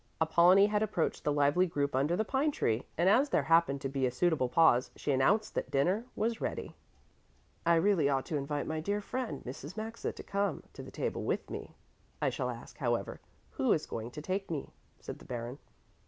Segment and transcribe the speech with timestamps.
[0.19, 3.87] Apollonie had approached the lively group under the pine tree, and as there happened to
[3.87, 6.73] be a suitable pause, she announced that dinner was ready.
[7.67, 9.77] "I really ought to invite my dear friend, Mrs.
[9.77, 11.75] Maxa, to come to the table with me;
[12.19, 13.19] I shall ask, however,
[13.51, 15.59] who is going to take me?" said the Baron.